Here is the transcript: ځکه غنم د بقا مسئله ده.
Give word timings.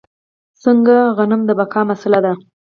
ځکه 0.63 0.95
غنم 1.17 1.41
د 1.45 1.49
بقا 1.59 1.81
مسئله 1.91 2.19
ده. 2.25 2.33